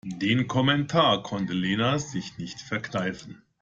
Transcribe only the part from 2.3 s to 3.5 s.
nicht verkneifen.